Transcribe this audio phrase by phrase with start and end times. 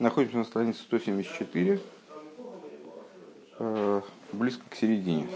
[0.00, 1.78] Находимся на странице 174,
[3.58, 4.00] э,
[4.32, 5.28] близко к середине.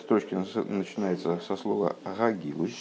[0.00, 2.72] Строчка начинается со слова «гагилы».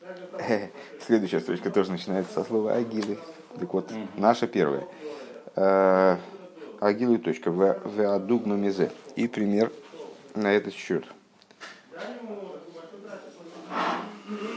[1.06, 3.20] Следующая строчка тоже начинается со слова «агилы».
[3.60, 4.84] Так вот, наша первая.
[5.54, 6.16] Э,
[6.80, 7.18] агилы.
[7.18, 7.50] Точка.
[7.50, 8.90] Веадугну мизе.
[9.14, 9.70] И пример
[10.34, 11.04] на этот счет.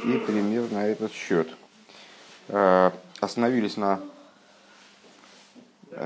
[0.03, 1.47] И пример на этот счет.
[2.47, 4.01] Э, остановились на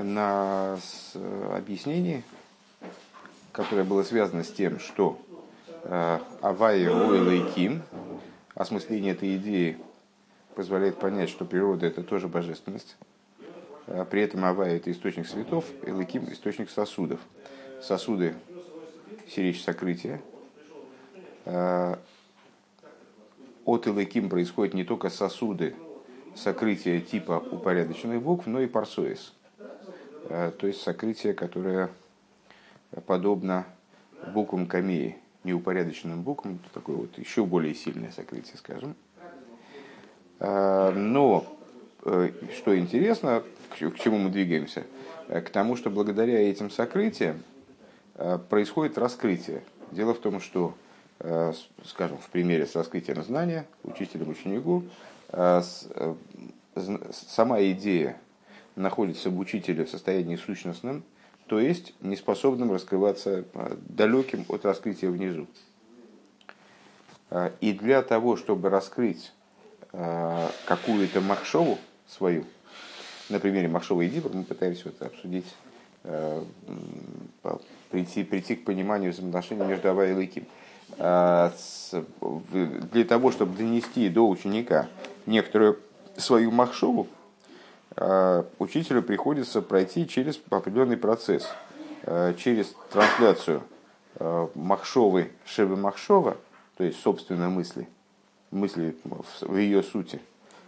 [0.00, 0.78] на
[1.54, 2.22] объяснении,
[3.52, 5.20] которое было связано с тем, что
[5.84, 7.82] э, Авай Уэлайким,
[8.54, 9.78] осмысление этой идеи
[10.54, 12.96] позволяет понять, что природа это тоже божественность.
[13.86, 17.20] Э, при этом Авай это источник светов, Элайким источник сосудов.
[17.82, 18.34] Сосуды
[19.28, 20.22] сиречь сокрытия.
[21.44, 21.96] Э,
[23.64, 25.74] от Элайким происходят не только сосуды
[26.34, 29.41] сокрытия типа упорядоченных букв, но и парсоис– Э,
[30.28, 31.90] то есть сокрытие, которое
[33.06, 33.66] подобно
[34.32, 38.94] буквам камеи, неупорядоченным буквам, такое вот еще более сильное сокрытие, скажем.
[40.38, 41.44] Э, но,
[42.04, 44.84] э, что интересно, к чему мы двигаемся?
[45.28, 47.42] К тому, что благодаря этим сокрытиям
[48.50, 49.62] происходит раскрытие.
[49.92, 50.74] Дело в том, что,
[51.86, 54.82] скажем, в примере с раскрытием знания учителем ученику,
[56.74, 58.18] сама идея
[58.76, 61.04] находится в учителе в состоянии сущностном,
[61.46, 65.46] то есть неспособным раскрываться а, далеким от раскрытия внизу.
[67.30, 69.32] А, и для того, чтобы раскрыть
[69.92, 72.44] а, какую-то махшову свою,
[73.28, 75.46] на примере махшова и дибр, мы пытаемся это обсудить,
[77.90, 80.44] прийти, прийти к пониманию взаимоотношений между Ава и Лыким.
[80.98, 81.52] Для
[83.04, 84.88] того, чтобы донести до ученика
[85.24, 85.78] некоторую
[86.16, 87.08] свою махшову,
[87.96, 91.48] учителю приходится пройти через определенный процесс,
[92.04, 93.62] а, через трансляцию
[94.16, 96.36] а, Махшовы Шевы Махшова,
[96.76, 97.88] то есть собственной мысли,
[98.50, 98.96] мысли
[99.40, 100.20] в ее сути,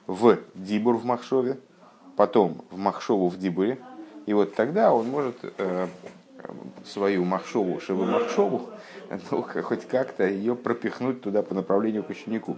[0.06, 1.58] в Дибур в Махшове,
[2.16, 3.78] потом в Махшову в Дибуре,
[4.26, 5.88] и вот тогда он может э,
[6.84, 8.70] свою Махшову, Шевы Махшову,
[9.30, 12.56] ну, хоть как-то ее пропихнуть туда по направлению к ученику.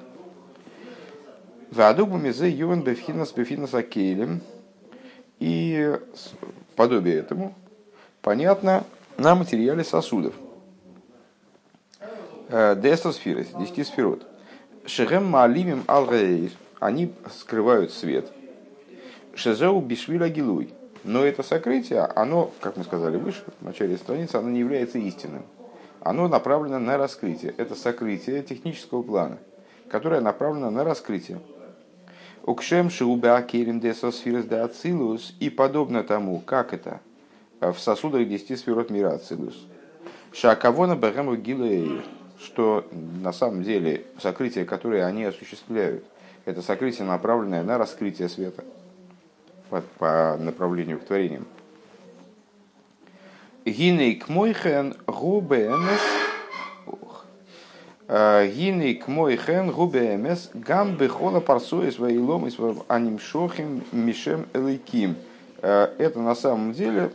[1.70, 4.40] Вадугу мизе ювен бефхинас бефхинас акейлем–
[5.38, 5.98] и
[6.74, 7.54] подобие этому
[8.22, 8.84] понятно
[9.16, 10.34] на материале сосудов.
[12.48, 14.26] Э, Десосфиры, 10 сферот.
[14.84, 16.08] Шехем малимим ал
[16.78, 18.30] они скрывают свет.
[19.34, 20.72] Шезеу бишвиля гилуй.
[21.04, 25.44] Но это сокрытие, оно, как мы сказали выше, в начале страницы, оно не является истинным.
[26.00, 27.54] Оно направлено на раскрытие.
[27.56, 29.38] Это сокрытие технического плана,
[29.88, 31.40] которое направлено на раскрытие.
[32.46, 37.00] Укшем шиуба керим десосфирс де ацилус и подобно тому, как это
[37.60, 39.66] в сосудах десяти сферот мира ацилус.
[40.32, 42.04] Шакавона бэрэму гилэйр,
[42.38, 46.04] что на самом деле сокрытие, которое они осуществляют,
[46.44, 48.62] это сокрытие, направленное на раскрытие света
[49.68, 51.46] по, по направлению к творениям.
[53.64, 56.25] Гинейк мойхен губэнес
[58.08, 62.52] Гины к мой хен губе мс гам бехола парсоис ваилом и
[62.86, 65.16] анимшохим мишем элейким.
[65.60, 67.10] Это на самом деле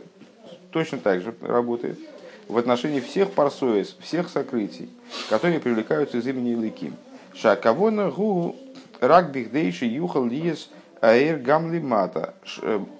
[0.70, 1.98] точно так же работает
[2.46, 4.90] в отношении всех парсоис, всех сокрытий,
[5.30, 6.94] которые привлекаются из имени Элейким.
[7.34, 8.56] Шакавона гу
[9.00, 10.68] рак бихдейши юхал лиес
[11.00, 12.34] аэр гамли мата.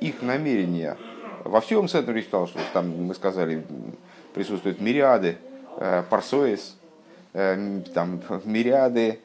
[0.00, 0.96] Их намерения
[1.44, 3.66] во всем центре сказал, что там мы сказали
[4.32, 5.36] присутствуют мириады
[6.08, 6.81] парсоис, Э,
[7.32, 9.20] там мириады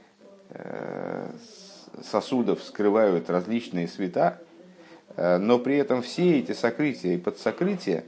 [0.50, 1.30] э,
[2.04, 4.40] сосудов скрывают различные света,
[5.16, 8.06] э, но при этом все эти сокрытия и подсокрытия,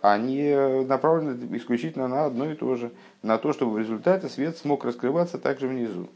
[0.00, 0.52] они
[0.88, 2.90] направлены исключительно на одно и то же,
[3.22, 6.08] на то, чтобы в результате свет смог раскрываться также внизу.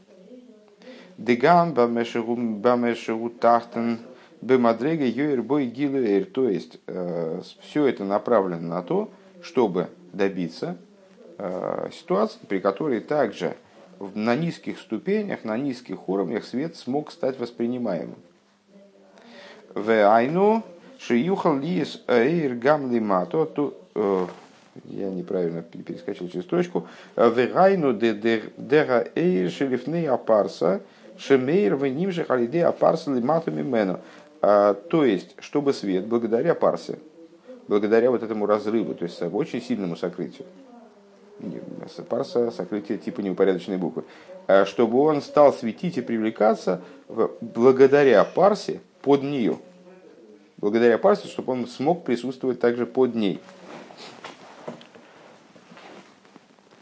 [1.17, 3.99] Деган бамешеру тахтен
[4.41, 6.25] бемадрега йоер бой гилуэр.
[6.25, 6.79] То есть
[7.61, 9.09] все это направлено на то,
[9.41, 10.86] чтобы добиться Э,
[11.91, 13.55] ситуации, при которой также
[13.99, 18.17] на низких ступенях, на низких уровнях свет смог стать воспринимаемым.
[19.73, 20.63] В айну
[20.99, 24.25] шиюхал лис эйр гамли мато, то э,
[24.85, 26.87] я неправильно перескочил через строчку.
[27.15, 30.81] В айну дега эйр шелифней апарса
[31.17, 33.99] шемейр в ним же халиде апарса лимату мимену.
[34.41, 36.99] А, то есть, чтобы свет, благодаря парсе,
[37.67, 40.45] благодаря вот этому разрыву, то есть очень сильному сокрытию,
[42.09, 44.03] парса, сокрытие типа неупорядоченной буквы,
[44.47, 46.81] а чтобы он стал светить и привлекаться
[47.41, 49.57] благодаря парсе под нее.
[50.57, 53.39] благодаря парсу, чтобы он смог присутствовать также под ней.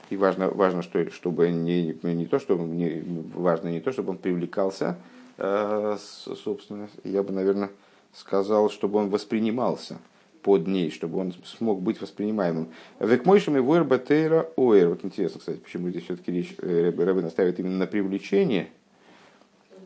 [0.09, 3.03] И важно, важно что, чтобы не, не то, чтобы не,
[3.33, 4.97] важно не то, чтобы он привлекался,
[5.37, 7.69] э, собственно, я бы, наверное,
[8.13, 9.97] сказал, чтобы он воспринимался
[10.45, 12.67] под ней, чтобы он смог быть воспринимаемым.
[12.99, 14.89] Векмойшами войрба тейра оэр.
[14.89, 18.67] Вот интересно, кстати, почему здесь все-таки речь э, Рэбе наставит именно на привлечение,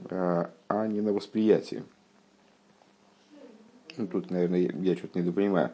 [0.10, 1.84] э, а не на восприятие.
[3.96, 5.72] Ну, тут, наверное, я что-то недопонимаю.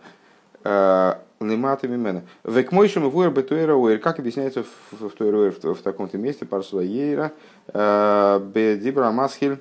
[0.64, 2.22] Э, Лимата мимена.
[2.44, 3.98] Векмойшем вуэр бетуэра уэр.
[3.98, 7.34] Как объясняется в, в, в, в таком-то месте парсуа ейра.
[7.74, 9.58] Бедибра масхиль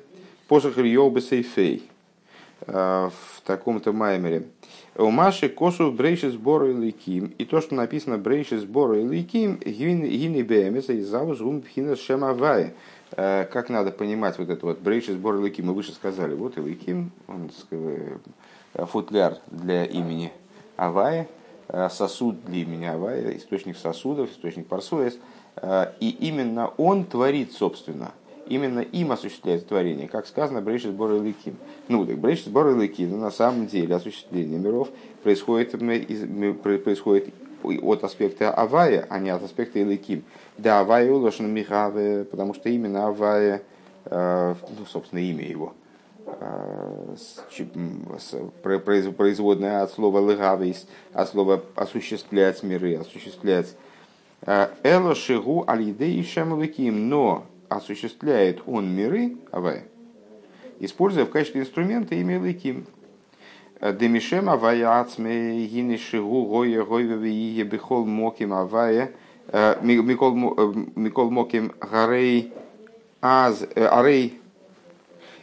[0.49, 1.89] посох риол бесейфей.
[2.67, 3.13] В
[3.45, 4.45] таком-то маймере.
[4.97, 7.35] У Маши косу брейши сбора и ликим.
[7.37, 12.75] И то, что написано брейши сбора и ликим, гини бемеса и завуз гум пхина шемавая.
[13.17, 15.67] Э, как надо понимать вот это вот брейши сбора и ликим?
[15.67, 18.17] Мы выше сказали, вот и ликим, он э,
[18.87, 20.33] футляр для имени
[20.77, 21.29] Авая,
[21.69, 25.19] э, сосуд для имени Авая, источник сосудов, источник парсуэс.
[26.01, 28.11] И именно он творит, собственно,
[28.47, 31.57] именно им осуществляется творение, как сказано Брейши сбора Ликим.
[31.89, 34.89] Ну, так Брейши сбора Ликим, на самом деле осуществление миров
[35.23, 35.73] происходит,
[36.83, 40.25] происходит от аспекта Авая, а не от аспекта Иликим.
[40.59, 43.63] Да, Авая улошен Михаве, потому что именно Авая,
[44.05, 45.73] э, ну, собственно, имя его,
[46.27, 47.17] э,
[48.63, 53.75] производное от слова лыгавейс, от слова осуществлять миры, осуществлять
[54.43, 59.85] э, Эло шигу алидей шамлыким, но осуществляет он миры, авая,
[60.81, 62.87] используя в качестве инструмента имя Лыким.
[63.81, 69.13] Демишем авая ацме гини шигу гоя гойве бихол моким авая
[69.49, 72.53] э, микол э, моким гарей
[73.21, 74.41] аз э, арей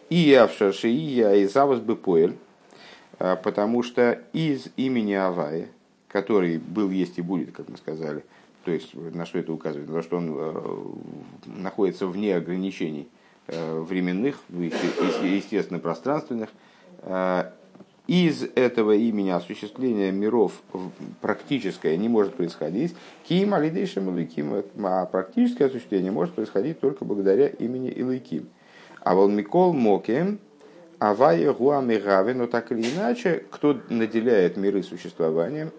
[0.09, 2.35] и явша шия и завос бы поэль,
[3.17, 5.69] потому что из имени Авая,
[6.09, 8.23] который был, есть и будет, как мы сказали,
[8.63, 9.89] то есть на что это указывает?
[9.89, 10.83] На то, что он э,
[11.45, 13.09] находится вне ограничений
[13.47, 16.49] э, временных, естественно, пространственных.
[16.99, 17.51] Э,
[18.07, 20.61] из этого имени осуществления миров
[21.21, 22.95] практическое не может происходить.
[23.23, 24.63] Ким алидейшим Илыким.
[24.83, 28.49] А практическое осуществление может происходить только благодаря имени Илыким.
[29.01, 30.39] А вол Микол Мокем,
[30.99, 35.71] Авая Гуамигаве, но так или иначе, кто наделяет миры существованием,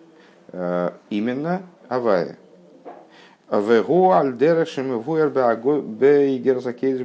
[1.10, 2.38] именно Авая.
[3.52, 4.12] Вего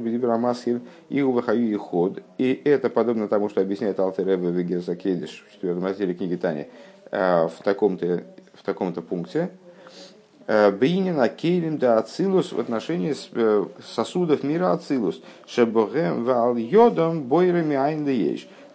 [0.00, 0.80] бедибрамасхиль
[1.10, 2.22] и увахаю и ход.
[2.38, 6.68] И это подобно тому, что объясняет Алтеребе Вегерзакейдж в четвертом разделе книги Тани
[7.10, 8.24] в таком-то,
[8.54, 9.50] в таком-то пункте.
[10.46, 13.14] Бейнина кейлем да ацилус в отношении
[13.82, 15.20] сосудов мира ацилус.
[15.46, 18.08] Шебогем вал йодом бойрами айн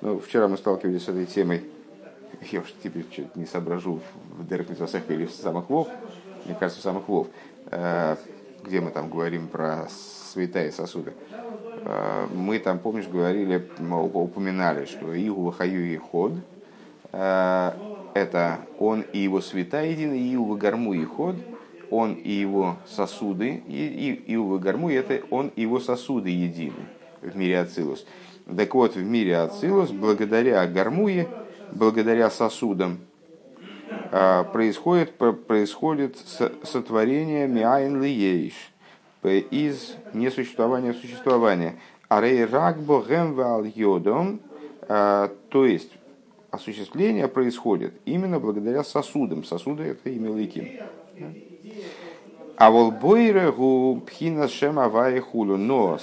[0.02, 1.64] Ну, вчера мы сталкивались с этой темой.
[2.52, 4.00] Я уж теперь что-то не соображу
[4.38, 4.68] в Дерек
[5.10, 5.88] или в самых Вов.
[6.46, 7.30] Мне кажется, в самых Вов.
[7.72, 8.16] Э,
[8.64, 11.14] где мы там говорим про святая сосуды,
[11.86, 16.34] э, мы там, помнишь, говорили, упоминали, что Иу Хаю и Ход,
[17.12, 17.72] э,
[18.14, 21.36] это он и его свята едины, и Иу Гарму и Ход,
[21.90, 26.88] он и его сосуды, и, и Иу Гарму, это он и его сосуды едины
[27.22, 28.06] в мире Ацилус.
[28.58, 31.28] Так вот, в мире Ацилус, благодаря Гармуе,
[31.72, 33.00] благодаря сосудам,
[34.52, 36.18] происходит, происходит
[36.64, 38.54] сотворение миайн лиейш
[39.24, 41.76] из несуществования в существование.
[42.10, 44.40] Арей ракбо гемвал йодом,
[44.88, 45.92] а, то есть
[46.52, 49.44] осуществление происходит именно благодаря сосудам.
[49.44, 50.68] Сосуды это имя ликим.
[52.56, 54.90] А волбойре гу пхина шема
[55.22, 55.98] хулю, но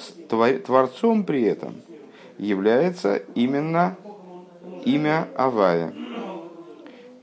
[0.65, 1.75] творцом при этом
[2.39, 3.97] является именно
[4.85, 5.95] имя Авая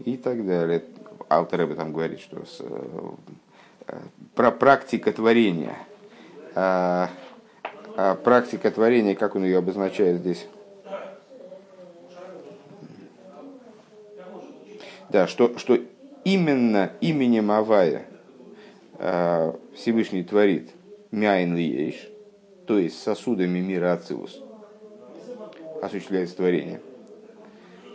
[0.08, 0.84] и так далее.
[1.28, 4.00] Автор об этом говорит, что с, э,
[4.36, 5.78] про практика творения.
[6.56, 7.10] А,
[7.98, 10.48] а практика творения, как он ее обозначает здесь?
[15.10, 15.78] Да, что, что
[16.24, 18.06] именно именем Авая
[19.00, 20.72] э, Всевышний творит
[21.12, 22.10] Мяйн Лиеш,
[22.66, 24.42] то есть сосудами мира Ацилус,
[25.82, 26.80] осуществляется творение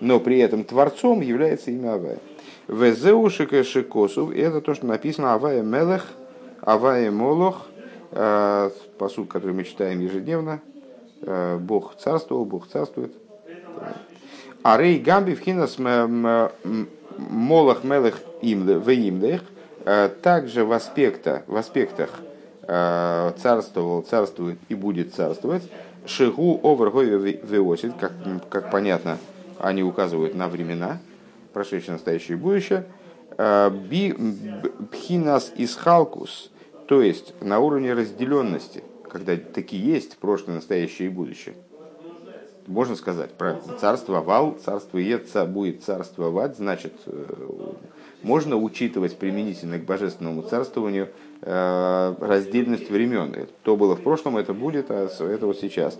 [0.03, 2.19] но при этом творцом является имя Авая.
[2.67, 6.09] Везеушика Шикосов, это то, что написано Авая Мелех,
[6.61, 7.69] Авая Молох,
[8.11, 10.61] э, посуд, который мы читаем ежедневно,
[11.23, 13.13] э, Бог царствовал, Бог царствует.
[14.65, 16.51] Арей Гамби Вхинас Молох
[17.85, 19.43] Мелех Веимлех,
[19.85, 22.11] э, также в, аспекта, в аспектах
[22.65, 25.65] царствовал, царствует и будет царствовать.
[26.07, 28.13] Шигу овергой веосит, как,
[28.49, 29.19] как понятно,
[29.63, 31.01] они указывают на времена,
[31.53, 32.87] прошедшее, настоящее и будущее.
[33.39, 34.15] Э, би,
[34.91, 36.51] пхинас исхалкус,
[36.87, 41.55] то есть на уровне разделенности, когда такие есть прошлое, настоящее и будущее.
[42.67, 47.73] Можно сказать, про царство вал, царство Еца будет царствовать, значит, э,
[48.23, 51.09] можно учитывать применительно к божественному царствованию
[51.41, 53.49] э, раздельность времен.
[53.63, 55.99] То было в прошлом, это будет, а это вот сейчас.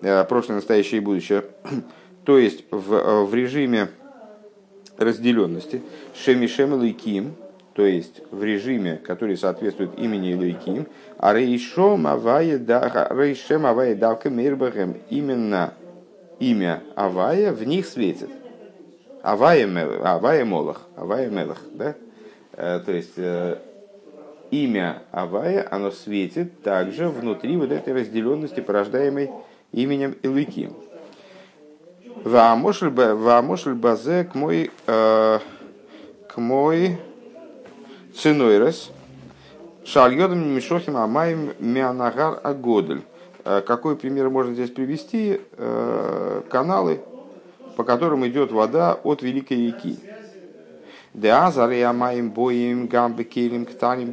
[0.00, 1.44] Прошлое, настоящее и будущее.
[2.28, 3.88] То есть в, в режиме
[4.98, 5.80] разделенности
[6.14, 7.34] Шемишем Лейким,
[7.72, 15.72] то есть в режиме, который соответствует имени Лейким, а Рейшем Авая Давка Мирбахем, именно
[16.38, 18.28] имя Авая в них светит.
[19.22, 19.66] Авая,
[20.04, 21.94] Авая Молах, Авая Мелах, да?
[22.52, 23.56] Э, то есть э,
[24.50, 29.30] имя Авая, оно светит также внутри вот этой разделенности, порождаемой
[29.72, 30.74] именем Илыким.
[32.24, 35.38] Ваамошль базе к мой э,
[36.28, 36.98] к мой
[38.14, 38.90] цинойрес
[39.84, 43.02] шальодом мишохим амаем мианагар агодель.
[43.44, 45.40] Э, какой пример можно здесь привести?
[45.52, 47.00] Э, каналы,
[47.76, 49.98] по которым идет вода от Великой реки.
[51.14, 54.12] Деазаре амаем боим гамбе келим ктаним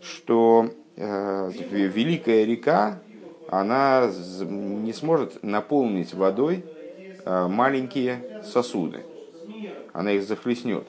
[0.00, 2.98] что Великая река,
[3.50, 6.64] она не сможет наполнить водой
[7.24, 9.04] Э, маленькие сосуды.
[9.92, 10.84] Она их захлестнет.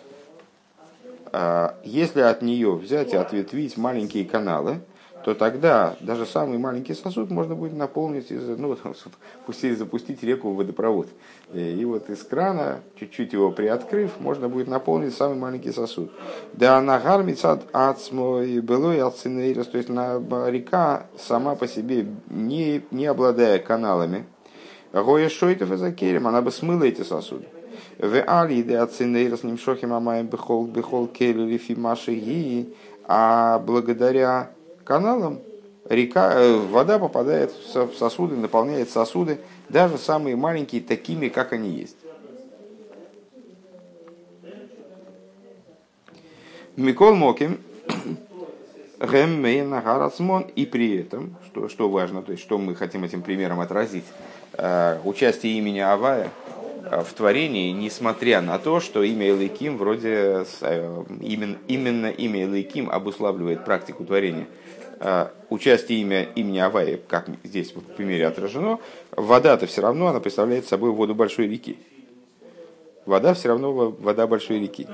[1.33, 4.79] А если от нее взять и ответвить маленькие каналы,
[5.23, 8.77] то тогда даже самый маленький сосуд можно будет наполнить, из, ну,
[9.45, 11.07] пустить, запустить реку в водопровод.
[11.53, 16.11] И вот из крана, чуть-чуть его приоткрыв, можно будет наполнить самый маленький сосуд.
[16.53, 23.05] Да на гармицад ацмой было и то есть на река сама по себе, не, не
[23.05, 24.25] обладая каналами,
[24.93, 27.47] Гоя шойтов и керем, она бы смыла эти сосуды.
[27.97, 32.73] В али де ацинейра с ним шохим амаем бехол бехол келли фимаши ги,
[33.05, 34.51] а благодаря
[34.91, 35.39] каналам
[35.87, 41.95] река, э, вода попадает в сосуды, наполняет сосуды, даже самые маленькие, такими, как они есть.
[46.75, 47.59] Микол Моким,
[50.55, 54.05] и при этом, что, что важно, то есть что мы хотим этим примером отразить,
[54.53, 56.29] Э, участие имени Авая
[56.83, 60.45] э, в творении, несмотря на то, что имя Элейким вроде
[61.21, 64.47] именно, именно имя Элейким обуславливает практику творения.
[65.49, 68.79] Участие имя, имени Авая, как здесь в примере отражено,
[69.11, 71.77] вода-то все равно, она представляет собой воду большой реки.
[73.07, 74.87] Вода все равно вода большой реки.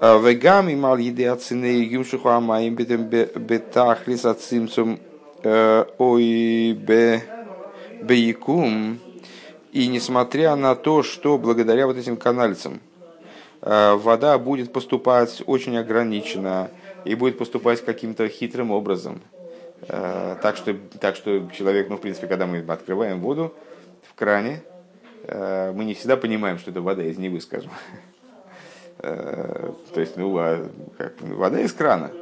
[0.00, 4.98] Вегам и мал еды ацины юмшиху амаим бетахлис ацимцум
[5.44, 7.22] ой бе
[8.02, 8.98] Бейкум,
[9.72, 12.80] и несмотря на то, что благодаря вот этим канальцам
[13.60, 16.68] э, вода будет поступать очень ограниченно
[17.04, 19.20] и будет поступать каким-то хитрым образом,
[19.88, 23.52] э, так что, так что человек, ну, в принципе, когда мы открываем воду
[24.02, 24.62] в кране,
[25.24, 27.70] э, мы не всегда понимаем, что это вода из Невы, скажем.
[28.98, 30.68] То есть, ну, а
[31.20, 32.12] вода из крана.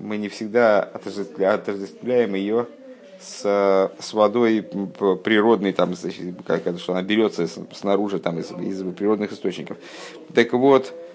[0.00, 2.68] Мы не всегда отождествляем ее
[3.20, 9.32] с, с водой природной, там, значит, как что она берется снаружи там, из, из природных
[9.32, 9.76] источников.
[10.34, 11.07] Так вот, э,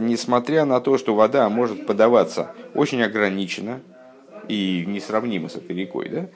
[0.00, 3.80] несмотря на то, что вода может подаваться очень ограниченно
[4.48, 6.26] и несравнимо с этой рекой, да,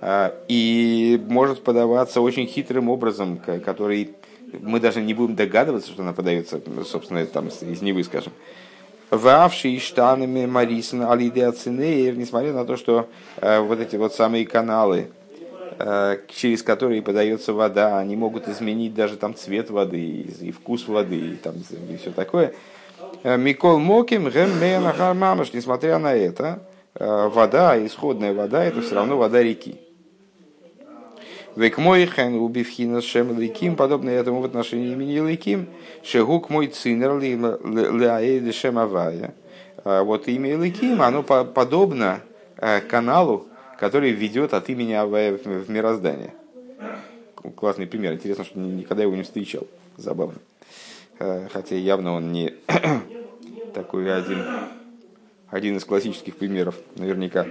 [0.00, 4.14] э, и может подаваться очень хитрым образом, который
[4.60, 8.32] мы даже не будем догадываться, что она подается, собственно, там, из Невы, скажем,
[9.10, 15.10] Вавши и штанами Марисон Алидеацинеер, несмотря на то, что э, вот эти вот самые каналы,
[15.78, 21.16] э, через которые подается вода, они могут изменить даже там цвет воды и вкус воды
[21.16, 21.54] и, там,
[21.88, 22.54] и все такое.
[23.22, 24.30] Э, Микол Моким,
[25.18, 26.62] Мамаш, несмотря на это,
[26.94, 29.78] э, вода, исходная вода, это все равно вода реки.
[31.56, 35.66] Век мой хен убивхина шем лейким, подобно этому в отношении имени лейким,
[36.02, 39.34] шегук мой цинер леаэд шем авая.
[39.84, 42.20] А вот имя лейким, оно подобно
[42.56, 43.48] э, каналу,
[43.78, 46.34] который ведет от имени Авая в мироздание.
[47.56, 48.12] Классный пример.
[48.12, 49.66] Интересно, что никогда его не встречал.
[49.96, 50.38] Забавно.
[51.20, 52.54] Э, хотя явно он не
[53.74, 54.42] такой один,
[55.48, 57.46] один из классических примеров, наверняка.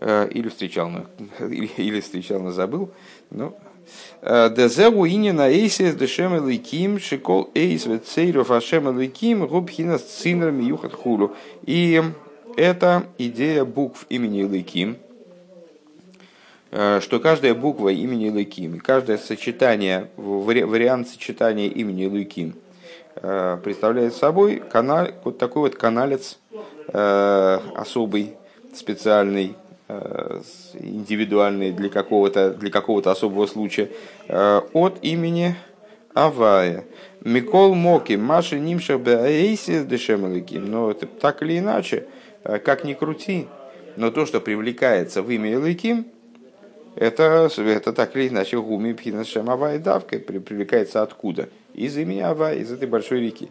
[0.00, 1.06] Э, или встречал, но,
[1.46, 2.90] или, или встречал, но забыл.
[3.30, 3.56] Ну,
[4.20, 10.64] э, Дезеу ини на эйсе дешем элейким шикол эйс вецейров ашем элейким губхина с цинрами
[10.64, 11.34] юхат хулу.
[11.64, 12.02] И
[12.56, 14.98] это идея букв имени Элейким,
[16.74, 22.56] что каждая буква имени Лыким, каждое сочетание, вариант сочетания имени Лыким
[23.14, 26.38] представляет собой канал, вот такой вот каналец
[26.88, 28.34] особый,
[28.74, 29.54] специальный,
[30.74, 33.90] индивидуальный для какого-то для какого-то особого случая
[34.28, 35.54] от имени
[36.14, 36.84] Авая.
[37.22, 40.70] Микол Моки, Маши Нимша Баэйсис Дешемаликим.
[40.70, 42.06] Но это так или иначе,
[42.44, 43.48] э, как ни крути,
[43.96, 46.06] но то, что привлекается в имя Элыким,
[46.96, 51.48] это, это так или иначе гуми пхина шем авай давкой привлекается откуда?
[51.74, 53.48] Из имени Авай, из этой большой реки.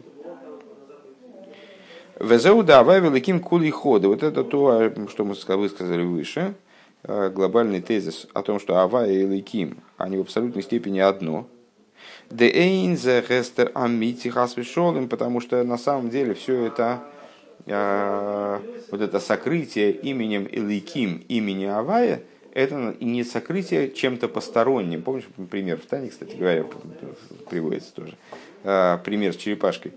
[2.18, 4.08] Везеуда Авай великим кули хода.
[4.08, 6.54] Вот это то, что мы высказали выше,
[7.02, 11.46] э, глобальный тезис о том, что Авай и Эликим, они в абсолютной степени одно–
[15.08, 17.02] потому что на самом деле все это
[17.66, 18.60] э,
[18.90, 22.22] вот это сокрытие именем Эликим, имени Авая,
[22.54, 25.02] это не сокрытие чем-то посторонним.
[25.02, 26.64] Помнишь, пример в Тане, кстати говоря,
[27.50, 28.14] приводится тоже.
[28.62, 29.92] Э, пример с черепашкой.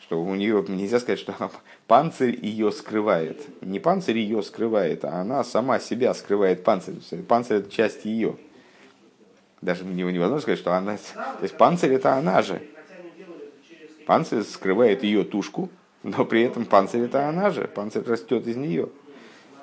[0.00, 1.34] Что у нее нельзя сказать, что
[1.86, 3.42] панцирь ее скрывает.
[3.60, 6.94] Не панцирь ее скрывает, а она сама себя скрывает панцирь.
[7.28, 8.36] Панцирь это часть ее
[9.64, 10.96] даже невозможно сказать, что она...
[10.96, 12.60] То есть панцирь это она же.
[14.06, 15.70] Панцирь скрывает ее тушку,
[16.02, 17.66] но при этом панцирь это она же.
[17.66, 18.90] Панцирь растет из нее.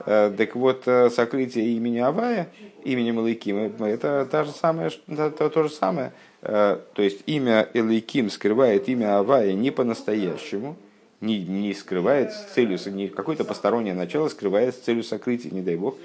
[0.05, 2.49] Э, так вот, э, сокрытие имени Авая,
[2.83, 6.13] имени Элайким, это та же самое, это то же самое.
[6.41, 10.75] Э, то есть имя Элайким скрывает имя Авая не по-настоящему,
[11.19, 15.75] не, не скрывает с целью, не какое-то постороннее начало скрывает с целью сокрытия, не дай
[15.75, 15.95] бог,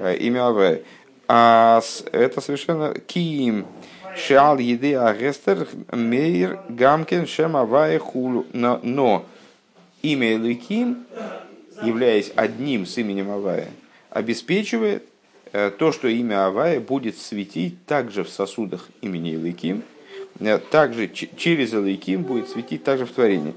[0.00, 0.82] имя Авая.
[1.28, 1.80] А
[2.12, 3.66] это совершенно киим.
[4.16, 8.46] Шал еды агестер мейр гамкин шем авая хулу.
[8.52, 9.26] Но, но
[10.02, 11.04] имя Элыким,
[11.82, 13.68] являясь одним с именем Авая,
[14.10, 15.04] обеспечивает
[15.52, 19.82] э, то, что имя Авая будет светить также в сосудах имени Элыким,
[20.40, 23.54] э, также через Элыким будет светить также в творении.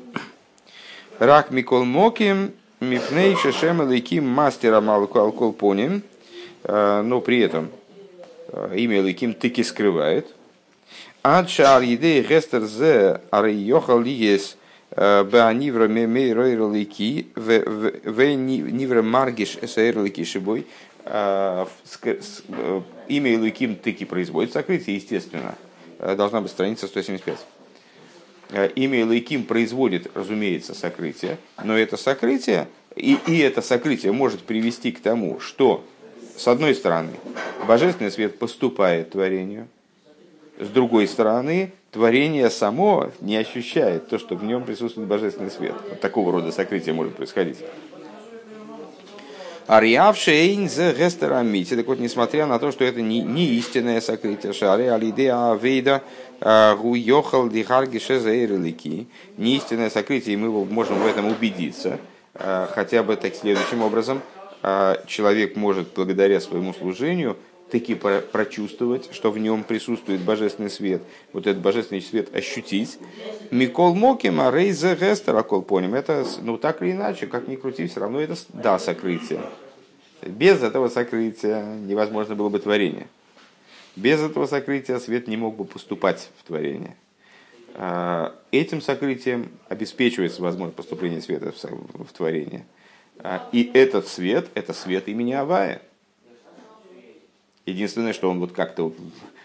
[1.20, 6.04] Рак Микол Моким, Мипней Шешем Элыким Мастера Малколпоним–
[6.64, 7.70] Э, но при этом
[8.74, 10.28] имя Ликим таки скрывает.
[11.22, 14.04] Адшар едей гестер зе арейохал э,
[15.00, 20.68] беанивра мейройр лики в нивра маргиш эсэйр лики шибой.
[23.08, 25.56] Имя Ликим таки производит сокрытие, естественно.
[25.98, 27.40] Должна быть страница 175
[28.76, 35.02] имя Лейким производит, разумеется, сокрытие, но это сокрытие, и, и это сокрытие может привести к
[35.02, 35.86] тому, что
[36.36, 37.12] с одной стороны,
[37.68, 39.68] божественный свет поступает творению,
[40.58, 45.76] с другой стороны, творение само не ощущает то, что в нем присутствует божественный свет.
[45.90, 47.58] Вот такого рода сокрытие может происходить.
[49.68, 51.76] Ариавшейн зе гестерамити.
[51.76, 56.02] Так вот, несмотря на то, что это не, не истинное сокрытие, шари алидеа авейда
[56.42, 62.00] гуйохал дихарги шезаэрлики, не истинное сокрытие, и мы можем в этом убедиться,
[62.34, 64.22] а, хотя бы так следующим образом–
[64.62, 67.38] а человек может благодаря своему служению
[67.70, 71.02] таки прочувствовать, что в нем присутствует божественный свет,
[71.34, 72.98] вот этот божественный свет ощутить.
[73.52, 78.00] Микол Моким, а Рейза Гестер, поним, это, ну так или иначе, как ни крути, все
[78.00, 79.42] равно это да, сокрытие.
[80.22, 83.08] Без этого сокрытия невозможно было бы творение.
[83.96, 86.96] Без этого сокрытия свет не мог бы поступать в творение.
[87.76, 92.66] А, этим сокрытием обеспечивается возможность поступления света в творение–
[93.22, 95.82] а, и этот свет, это свет имени Авая.
[97.70, 98.94] Единственное, что он вот как-то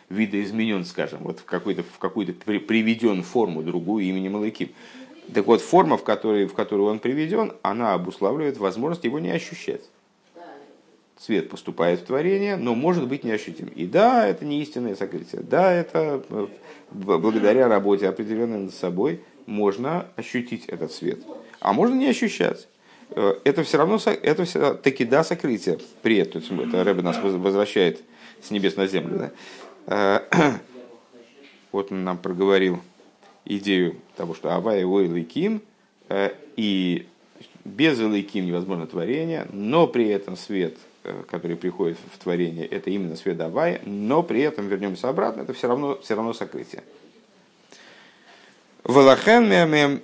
[0.09, 4.71] видоизменен, скажем, вот в какой-то в какую-то приведен форму другую имени Малыким.
[5.33, 9.83] Так вот, форма, в которой, в которую он приведен, она обуславливает возможность его не ощущать.
[11.19, 13.69] Свет поступает в творение, но может быть неощутим.
[13.69, 15.43] И да, это не истинное сокрытие.
[15.43, 16.47] Да, это э,
[16.91, 21.21] благодаря работе определенной над собой можно ощутить этот свет.
[21.61, 22.69] А можно не ощущать.
[23.11, 26.43] Э, это все равно это все, таки да сокрытие при этом.
[26.61, 28.03] Это Рэбе нас возвращает
[28.45, 29.31] с небес на землю.
[29.87, 30.21] Да?
[30.31, 30.53] Э,
[31.73, 32.81] вот он нам проговорил
[33.45, 35.63] идею того, что Авай его Илайким,
[36.09, 37.07] э, и
[37.65, 40.77] без Илайким невозможно творение, но при этом свет,
[41.31, 45.69] который приходит в творение, это именно свет Авая, но при этом, вернемся обратно, это все
[45.69, 46.83] равно, все равно сокрытие.
[48.85, 49.49] Валахен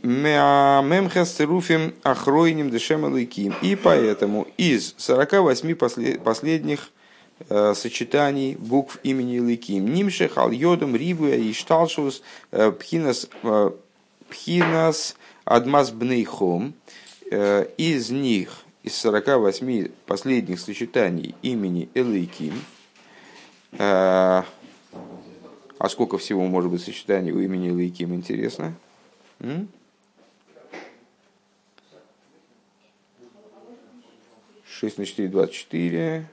[0.02, 3.14] мемхас цируфим ахройним дешем.
[3.16, 6.99] И поэтому из 48 последних э,
[7.48, 9.92] сочетаний букв имени Лыким.
[9.92, 13.70] Нимше хал йодом рибуя и шталшус э, пхинас, э,
[14.28, 16.74] пхинас адмас бнейхом.
[17.30, 22.54] Из них, из 48 последних сочетаний имени Элейким,
[25.80, 28.74] А сколько всего может быть сочетаний у имени Лейким, интересно?
[34.66, 36.26] 6 на 4, 24.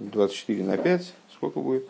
[0.00, 1.14] 24 на 5.
[1.32, 1.88] Сколько будет?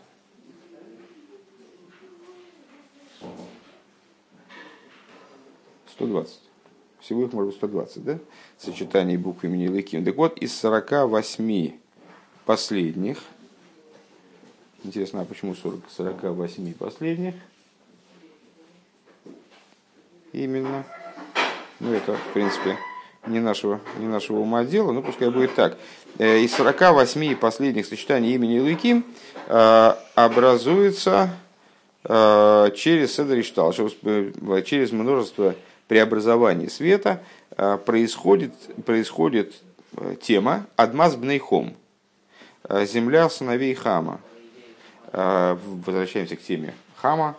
[5.86, 6.40] Сто двадцать.
[6.98, 8.18] Всего их может быть 120, да?
[8.58, 10.04] Сочетаний букв имени Лыким.
[10.04, 11.72] Так вот, из 48
[12.44, 13.22] последних,
[14.82, 17.34] интересно, а почему 40, 48 последних?
[20.32, 20.84] Именно.
[21.80, 22.76] Ну, это, в принципе,
[23.26, 25.76] не нашего, не нашего ума дела, но пускай будет так.
[26.18, 29.04] Э, из 48 последних сочетаний имени Лыким
[29.46, 31.30] э, образуется
[32.04, 35.54] э, через Седриштал, через множество
[35.88, 37.20] преобразований света
[37.84, 38.54] происходит,
[38.86, 39.54] происходит
[40.20, 41.74] тема Адмаз Бнейхом,
[42.68, 44.20] земля сыновей Хама.
[45.12, 47.36] Возвращаемся к теме Хама,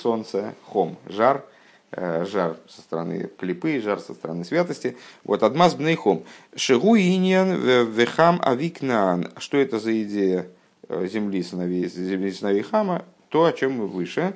[0.00, 1.44] солнце, Хом, жар–
[1.92, 4.96] жар со стороны клипы, жар со стороны святости.
[5.24, 6.24] Вот Адмаз Бнейхом.
[6.54, 7.54] Шигу иньян
[7.90, 9.32] вехам авикнан.
[9.38, 10.46] Что это за идея
[10.88, 13.04] э, земли сыновей, земли сыновей Хама?
[13.28, 14.34] То, о чем мы выше,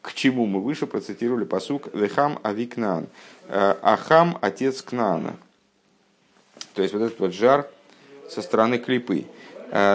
[0.00, 3.06] к чему мы выше процитировали посук Вехам Авикнан.
[3.48, 5.36] Э, Ахам– отец Кнана.
[6.74, 7.68] То есть вот этот вот жар
[8.30, 9.26] со стороны клипы.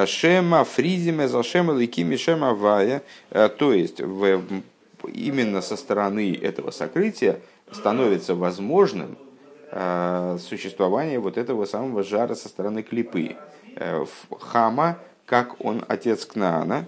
[0.05, 3.03] Шема фризиме за шема ликими шема вая.
[3.29, 4.43] То есть в
[5.05, 7.39] именно со стороны этого сокрытия
[7.71, 9.17] становится возможным
[9.71, 13.36] э, существование вот этого самого жара со стороны клипы.
[13.75, 14.05] Э,
[14.39, 16.88] Хама, как он отец Кнаана,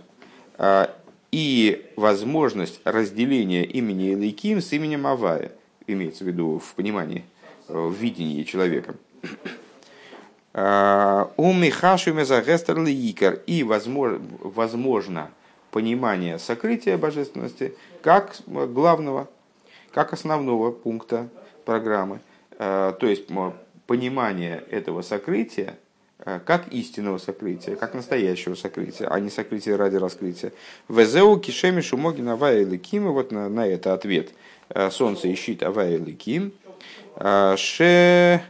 [0.57, 0.87] э,
[1.31, 5.51] и возможность разделения имени Элейким с именем Авая,
[5.85, 7.23] имеется в виду в понимании,
[7.67, 8.95] в видении человека.
[10.51, 12.79] У Михашу Мезагестер
[13.45, 15.29] И возможно
[15.71, 19.27] понимание сокрытия божественности как главного,
[19.91, 21.29] как основного пункта
[21.65, 22.19] программы.
[22.57, 23.27] Э, то есть
[23.87, 25.77] понимание этого сокрытия
[26.19, 30.51] э, как истинного сокрытия, как настоящего сокрытия, а не сокрытия ради раскрытия.
[30.87, 34.29] Везеу кишеми шумоги навая ликим, вот на, на это ответ.
[34.69, 36.53] Э, солнце ищит авая ликим.
[37.57, 38.41] Ше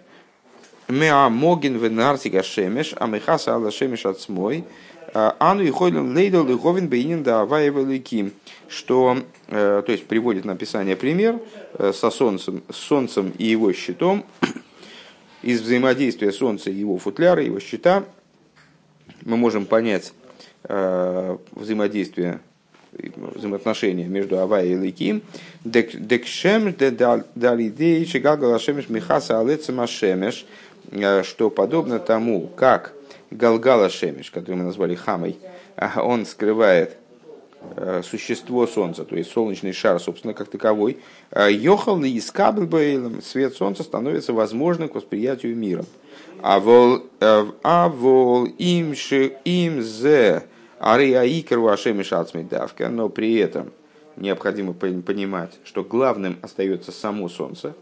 [0.88, 4.66] меа могин венартига шемеш, а мехаса ала шемеш от смой.
[5.14, 8.34] Ану и хойлем лейдал и говин бейнин да аваева ликим.
[8.68, 9.18] Что,
[9.48, 11.40] э, то есть приводит на описание пример
[11.74, 14.26] э, со солнцем, с солнцем и его щитом,
[15.42, 18.04] из взаимодействия солнца и его футляра, его щита,
[19.24, 20.14] мы можем понять
[20.64, 22.42] э, взаимодействие
[22.92, 25.22] взаимоотношения между Авай и Ликим.
[25.64, 26.76] Декшем
[27.36, 30.46] далидей шигалгала шемеш михаса алецема шемеш,
[31.24, 32.94] что подобно тому, как
[33.32, 35.38] Галгала Шемиш, который мы назвали Хамой,
[35.98, 36.98] он скрывает
[37.76, 40.98] э, существо Солнца, то есть солнечный шар, собственно, как таковой.
[41.32, 45.86] Э, Йохал и Искаблбейлом, свет Солнца становится возможным к восприятию мира.
[46.42, 48.94] А вол, э, а вол им
[49.46, 50.44] им зе
[50.80, 53.72] ариаикер вашемиш ацмидавка, но при этом
[54.16, 57.76] необходимо понимать, что главным остается само Солнце,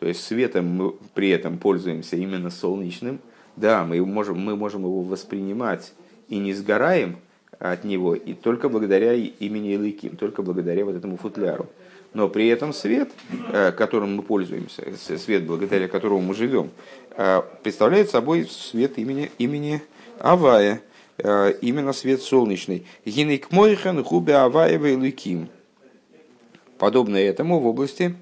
[0.00, 3.20] то есть светом мы при этом пользуемся именно солнечным–
[3.56, 5.92] да, мы можем, мы можем его воспринимать
[6.28, 7.18] и не сгораем
[7.58, 11.68] от него, и только благодаря имени Илыким, только благодаря вот этому футляру.
[12.12, 13.10] Но при этом свет,
[13.52, 16.70] э, которым мы пользуемся, свет, благодаря которому мы живем,
[17.16, 19.82] э, представляет собой свет имени, имени
[20.20, 20.80] Авая,
[21.18, 22.86] э, именно свет солнечный.
[23.04, 25.48] Гинейк Мойхан Губе Аваева Илыким.
[26.78, 28.14] Подобно этому в области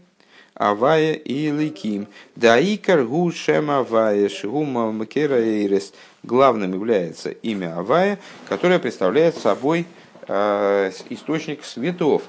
[0.54, 2.06] Авая и Ликим.
[2.36, 5.92] Даикар гу шем Авая шигума макера эйрес.
[6.22, 9.86] Главным является имя Авая, которое представляет собой
[10.28, 12.22] э, источник светов.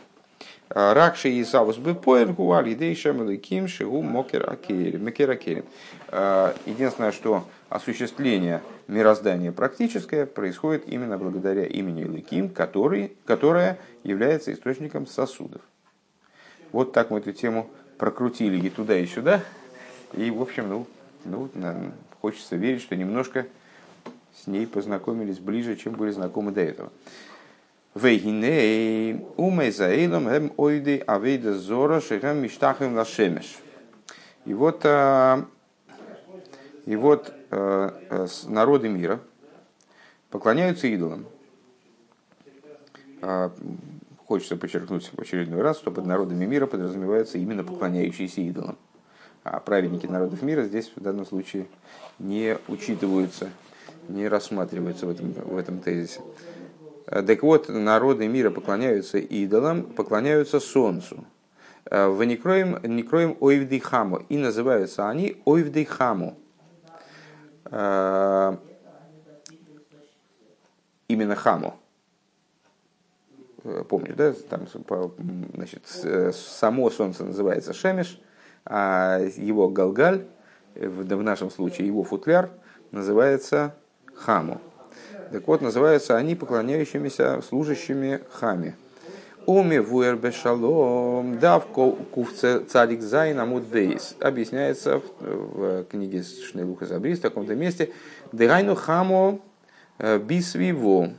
[0.69, 5.65] Ракши и Савус Бепоэр Гуали Дейшем Ликим Шигу Мокер Акерим.
[6.07, 15.05] Э, единственное, что осуществление мироздания практическое происходит именно благодаря имени Ликим, который, которое является источником
[15.05, 15.61] сосудов.
[16.71, 19.43] Вот так мы эту тему прокрутили и туда, и сюда.
[20.13, 20.87] И, в общем, ну,
[21.25, 21.49] ну
[22.21, 23.47] хочется верить, что немножко
[24.35, 26.91] с ней познакомились ближе, чем были знакомы до этого.
[27.95, 33.57] Вейгиней умей заэлом эм ойды авейда зора шехем миштахем лашемеш.
[34.45, 35.45] И вот, а,
[36.85, 39.19] и вот а, а, народы мира
[40.29, 41.25] поклоняются идолам
[44.25, 48.77] хочется подчеркнуть в очередной раз, что под народами мира подразумеваются именно поклоняющиеся идолам.
[49.43, 51.67] А праведники народов мира здесь в данном случае
[52.19, 53.49] не учитываются.
[54.07, 56.21] не рассматривается в этом, в этом тезисе.
[57.05, 61.25] Так вот, народы мира поклоняются идолам, поклоняются солнцу.
[61.89, 64.25] В некроем, некроем ойвдейхаму.
[64.29, 66.37] И называются они ойвдейхаму.
[71.07, 71.75] Именно хаму.
[73.87, 74.33] Помню, да?
[74.49, 74.67] Там,
[75.53, 75.83] значит,
[76.33, 78.19] само солнце называется Шемеш,
[78.65, 80.25] а его Галгаль,
[80.75, 82.49] в нашем случае его футляр,
[82.91, 83.75] называется
[84.15, 84.59] Хаму.
[85.31, 88.75] Так вот, называются они поклоняющимися служащими Хаме.
[89.45, 93.63] Уми вуэр бешалом дав кувце царик зайн амуд.
[94.21, 97.91] Объясняется в, в книге Шнелуха Забрис в таком-то месте.
[98.31, 99.39] Дегайну хамо
[99.97, 101.09] э, бисвиво.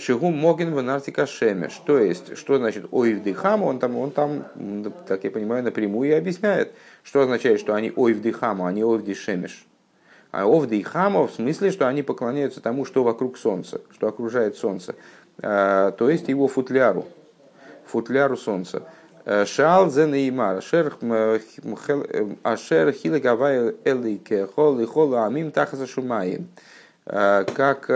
[0.00, 1.80] Шигу Могин в Нартика Шемеш.
[1.84, 4.44] То есть, что значит Ойвдыхаму, он там, он там,
[5.06, 9.66] так я понимаю, напрямую и объясняет, что означает, что они Ойвдыхаму, а не Ойвды Шемеш.
[10.32, 14.94] А Овдыхаму в смысле, что они поклоняются тому, что вокруг Солнца, что окружает Солнце.
[15.42, 17.06] А, то есть его футляру,
[17.86, 18.84] футляру Солнца.
[19.26, 20.92] Шал зе неймар, ашер
[22.92, 26.48] хилагавай элике, хол и хол амим тахаса шумаем.
[27.06, 27.90] А, как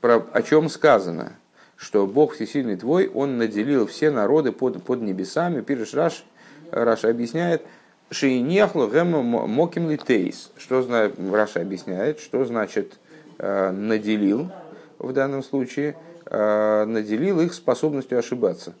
[0.00, 1.34] про, о чем сказано,
[1.76, 5.60] что Бог Всесильный твой, Он наделил все народы под, под небесами.
[5.62, 6.24] Пириш Раш,
[6.70, 7.62] Раша объясняет,
[8.10, 10.50] Шейнехлу гэм моким литейс.
[10.56, 10.84] Что
[11.32, 12.98] Раша объясняет, что значит
[13.38, 14.50] э, наделил
[14.98, 18.74] в данном случае, э, наделил их способностью ошибаться.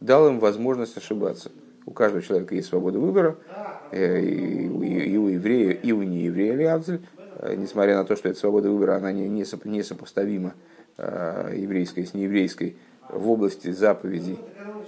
[0.00, 1.50] Дал им возможность ошибаться.
[1.86, 3.36] У каждого человека есть свобода выбора,
[3.90, 7.00] э, и, у, и у еврея, и у нееврея Лиавзель,
[7.56, 10.54] несмотря на то, что эта свобода выбора, она не, не сопоставима
[10.96, 12.76] э, еврейской с нееврейской,
[13.08, 14.38] в области заповедей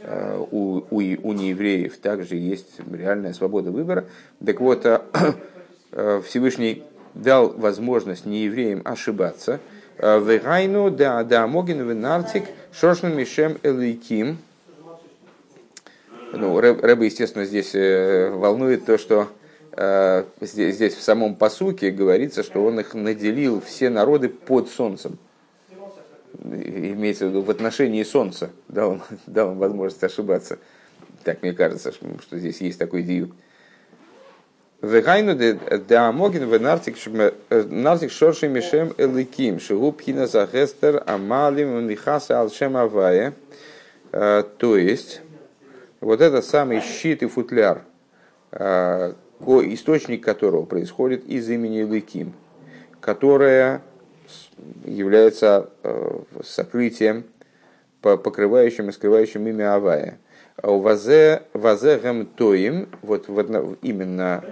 [0.02, 4.06] э, у, у, у неевреев также есть реальная свобода выбора.
[4.44, 4.84] Так вот,
[6.24, 6.84] Всевышний
[7.14, 9.60] дал возможность неевреям ошибаться.
[9.98, 14.38] Вегайну да да могин венартик шошным мишем элейким.
[16.32, 19.37] Ну, Рэба, естественно, здесь волнует то, что Э,
[20.40, 25.18] здесь, здесь в самом посуке говорится, что он их наделил все народы под солнцем.
[26.42, 30.58] Имеется в виду в отношении солнца, дал дал им возможность ошибаться.
[31.22, 33.30] Так мне кажется, что, здесь есть такой диюк.
[42.76, 43.34] Авае.
[44.10, 45.20] Э, то есть,
[46.00, 47.82] вот это самый щит и футляр,
[49.40, 52.32] э, источник которого происходит из имени Лыким,
[53.00, 53.82] которое
[54.84, 57.24] является э, сокрытием,
[58.00, 60.18] покрывающим и скрывающим имя Авая.
[60.60, 63.28] А Вазе Вазехем Тоим, вот
[63.82, 64.42] именно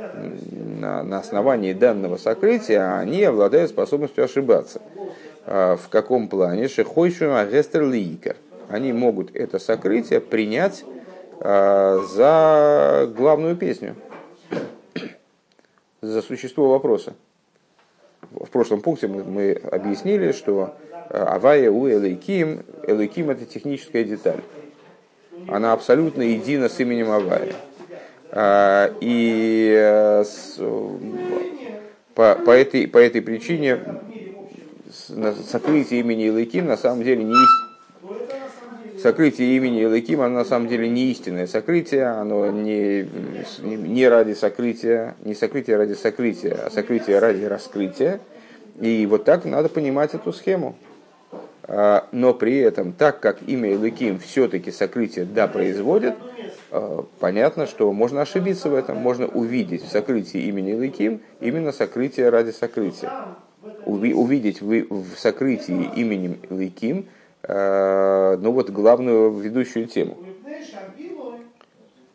[0.81, 4.81] на, основании данного сокрытия, они обладают способностью ошибаться.
[5.47, 6.69] А в каком плане?
[6.69, 8.37] Шехойшу Агестер Лиикер.
[8.69, 10.85] Они могут это сокрытие принять
[11.41, 13.97] а, за главную песню
[16.01, 17.15] за существо вопроса.
[18.31, 20.75] В прошлом пункте мы, мы объяснили, что
[21.11, 24.41] э, авая у элейким, элейким это техническая деталь.
[25.49, 27.53] Она абсолютно едина с именем авая.
[28.31, 30.25] А, и э,
[32.15, 33.81] по, по, этой, по этой причине
[35.51, 37.66] сокрытие имени Элейким на самом деле не есть
[39.07, 43.09] сокрытие имени Элаким, оно на самом деле не истинное сокрытие, оно не,
[43.63, 48.19] не ради сокрытия, не сокрытие ради сокрытия, а сокрытие ради раскрытия.
[48.81, 50.75] И вот так надо понимать эту схему.
[51.63, 56.15] А, но при этом, так как имя Элаким все-таки сокрытие да производит,
[56.73, 62.29] а, понятно, что можно ошибиться в этом, можно увидеть в сокрытии имени Элаким именно сокрытие
[62.31, 63.13] ради сокрытия.
[63.85, 67.16] Увидеть в сокрытии именем Элаким Э,
[67.49, 70.17] ну вот главную ведущую тему.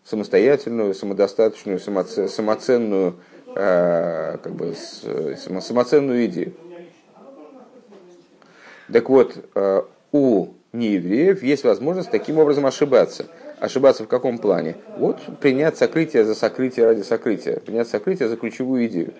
[0.03, 3.15] Самостоятельную, самодостаточную, самоценную,
[3.55, 6.53] э, как бы, самоценную идею.
[8.91, 13.27] Так вот, э, у неевреев есть возможность таким образом ошибаться.
[13.59, 14.75] Ошибаться в каком плане?
[14.97, 17.59] Вот принять сокрытие за сокрытие ради сокрытия.
[17.59, 19.13] Принять сокрытие за ключевую идею.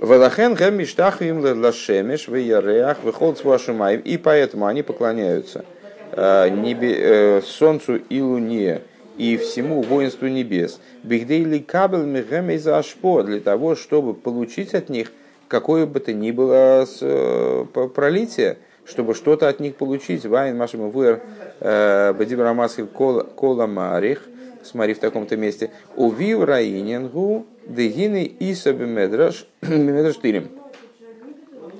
[0.00, 4.02] Валахен гэм миштахвим лашемеш веяреах выход свашумаев.
[4.02, 5.64] И поэтому они поклоняются
[6.12, 8.82] э, небе, э, солнцу и луне
[9.16, 10.78] и всему воинству небес.
[11.02, 15.10] Бигдейли кабель мехем из ашпо для того, чтобы получить от них
[15.48, 20.24] какое бы то ни было э, пролитие, чтобы что-то от них получить.
[20.24, 21.22] Вайн машем вуэр
[21.60, 24.22] бадибрамасхил кола марих
[24.68, 30.50] смотри в таком-то месте, увив раинингу дегины и медраш медраш тирим.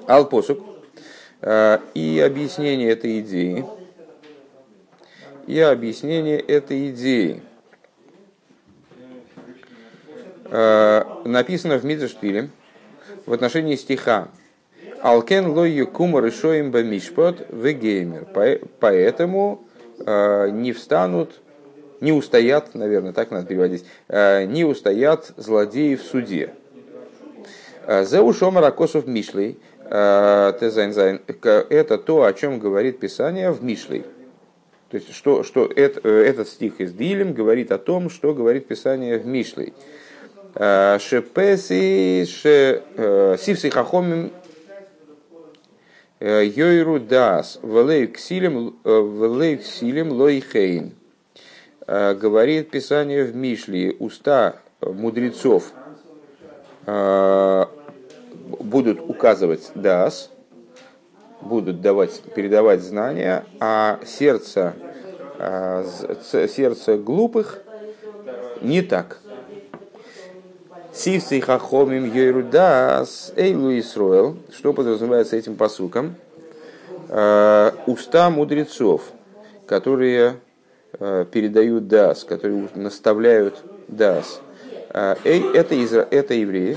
[0.07, 0.61] Алпосук.
[1.94, 3.64] И объяснение этой идеи.
[5.46, 7.42] И объяснение этой идеи.
[11.24, 12.48] Написано в Мидраштиле
[13.27, 14.29] в отношении стиха
[15.03, 18.27] Алкен лой кумар и шоим бамишпот в геймер.
[18.81, 19.64] Поэтому
[20.05, 21.40] э, не встанут,
[22.00, 26.54] не устоят, наверное, так надо переводить, э, не устоят злодеи в суде.
[27.87, 29.58] Э, Зеу шомар акосов мишлей.
[29.90, 30.58] Это
[32.04, 34.04] то, о чем говорит Писание в Мишлей.
[34.90, 39.18] То есть, что, что это, этот стих из Дилем говорит о том, что говорит Писание
[39.18, 39.72] в Мишлей.
[40.54, 44.30] Шепеси, сивси хахомим
[46.20, 50.92] Э, Йойру дас велейк силем э, лойхейн.
[51.88, 55.72] Э, говорит Писание в Мишле, уста мудрецов
[56.87, 60.31] будут указывать дас,
[61.40, 64.74] будут давать, передавать знания, а сердце,
[66.48, 67.61] сердце глупых
[68.62, 69.18] не так.
[70.92, 74.37] Сивцы хахомим йерудас эйлу Исроэл.
[74.53, 76.16] Что подразумевается этим посуком?
[77.09, 79.03] Э, уста мудрецов,
[79.66, 80.33] которые э,
[80.98, 84.40] передают дас, которые наставляют дас.
[84.90, 86.76] Э, эй, это, это евреи.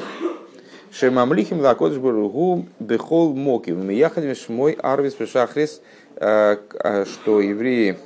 [0.91, 3.88] Шемамлихим лакодж баругу бехол моким.
[3.88, 5.81] Мияхадим шмой арвис пешахрис,
[6.15, 7.97] что евреи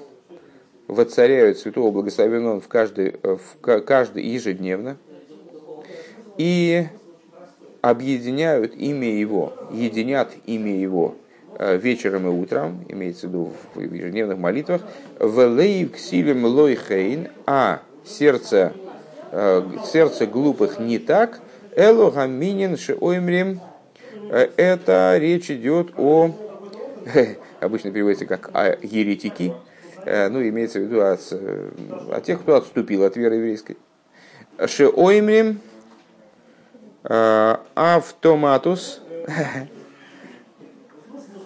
[0.88, 4.98] воцаряют святого благословенного в каждый, в каждый ежедневно
[6.38, 6.86] и
[7.82, 11.25] объединяют имя его, единят имя его э,
[11.60, 14.82] вечером и утром, имеется в виду в ежедневных молитвах,
[15.20, 18.74] в ксилем лойхейн, а сердце,
[19.32, 21.40] э, сердце глупых не так,
[21.76, 23.60] эло гаминин шеоймрим,
[24.30, 26.36] э, это речь идет о,
[27.60, 29.54] обычно переводится как о еретики,
[30.06, 31.18] ну, имеется в виду о,
[32.12, 33.76] о тех, кто отступил от веры еврейской.
[34.64, 35.62] Шеоймрим,
[37.08, 39.02] Э, автоматус.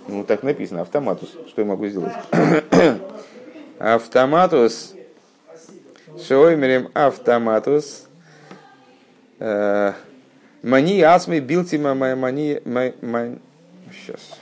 [0.09, 1.29] Ну, так написано, автоматус.
[1.47, 2.13] Что я могу сделать?
[3.79, 4.95] Автоматус.
[6.27, 8.07] Шоймерем автоматус.
[9.37, 9.93] Э,
[10.63, 12.59] мани асми билтима мани...
[13.91, 14.39] Сейчас.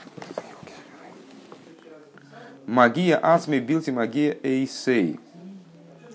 [2.66, 5.20] Магия асми билти магия эйсей.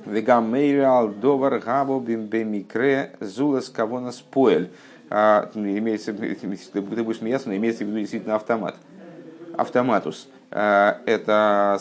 [0.05, 4.71] Вегам мейрал довар габо бимбемикре зулас кавона споэль
[5.15, 6.11] а, ну, имеется,
[6.73, 8.75] ты будешь смеяться, но имеется в виду действительно автомат.
[9.57, 11.79] Автоматус а,– это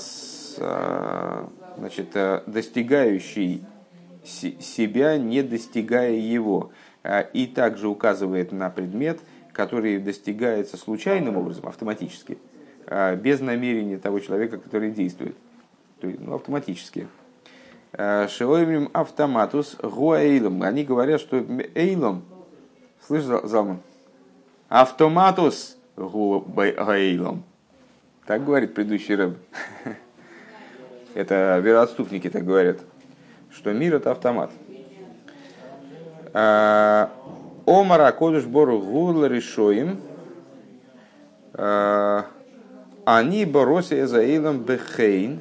[0.59, 3.65] а, значит, э, достигающий
[4.25, 6.71] себя, не достигая его.
[7.33, 9.19] И также указывает на предмет,
[9.53, 12.39] который достигается случайным образом, автоматически,
[13.17, 15.37] без намерения того человека, который действует.
[16.01, 17.09] То есть, ну, автоматически.
[17.93, 20.63] Шеоймим автоматус гуаэйлом.
[20.63, 22.23] Они говорят, что эйлом
[23.07, 23.81] Слышь, Залман?
[24.69, 27.43] Автоматус гаилом.
[28.27, 29.37] Так говорит предыдущий рэб.
[31.15, 32.79] Это вероотступники так говорят,
[33.51, 34.51] что мир это автомат.
[36.33, 37.11] А,
[37.67, 40.01] Омара кодыш бору гула решоим.
[41.53, 42.27] А,
[43.05, 45.41] они борося за Эйлом Бехейн.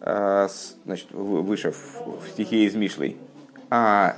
[0.00, 0.48] А,
[0.84, 3.16] значит, выше в стихе из Мишлей.
[3.70, 4.16] А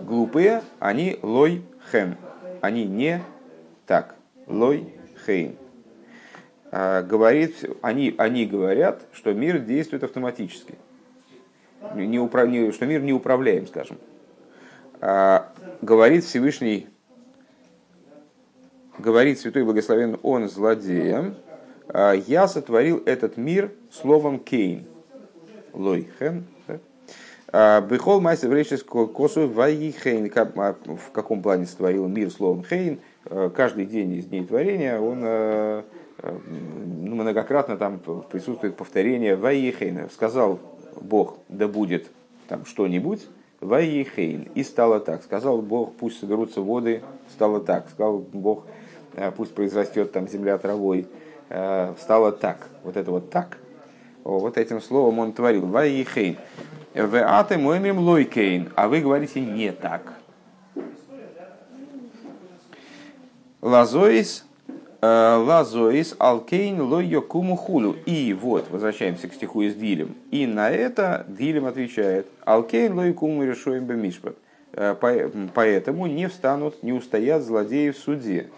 [0.00, 1.62] глупые, они лой
[1.92, 2.16] хен.
[2.62, 3.22] Они не
[3.86, 4.16] так.
[4.46, 5.56] Лой хейн.
[6.76, 10.74] А, говорит, они, они говорят, что мир действует автоматически.
[11.94, 13.96] Не управ, не, что мир не управляем, скажем.
[15.00, 16.88] А, говорит Всевышний,
[18.98, 21.36] говорит Святой Благословен Он злодеям,
[21.86, 24.84] а, я сотворил этот мир словом кейн.
[25.74, 26.44] Лой хен,
[27.52, 30.28] а, Бехол мастер вречес косу ваихейн.
[30.34, 32.98] А, в каком плане сотворил мир словом хейн?
[33.26, 35.84] А, каждый день из дней творения он
[36.22, 38.00] ну, многократно там
[38.30, 40.08] присутствует повторение ваихейна.
[40.12, 40.60] Сказал
[41.00, 42.10] Бог, да будет
[42.48, 43.26] там что-нибудь,
[43.60, 44.48] ваихейн.
[44.54, 45.22] И стало так.
[45.22, 47.88] Сказал Бог, пусть соберутся воды, стало так.
[47.90, 48.66] Сказал Бог,
[49.36, 51.06] пусть произрастет там земля травой,
[51.48, 52.68] стало так.
[52.82, 53.58] Вот это вот так.
[54.22, 55.66] Вот этим словом он творил.
[55.66, 56.36] Ваихейн.
[56.94, 60.14] В аты моемим лойкейн, а вы говорите не так.
[63.60, 64.46] Лазоис
[65.04, 67.96] Лазоис алкейн лойо куму хулу.
[68.06, 70.14] И вот, возвращаемся к стиху из Дилем.
[70.30, 74.36] И на это Дилем отвечает, алкейн лойо куму решоем бемишпат.
[74.74, 78.48] Поэтому не встанут, не устоят злодеи в суде.